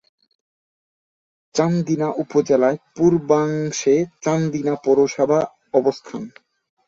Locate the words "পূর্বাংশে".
2.95-3.95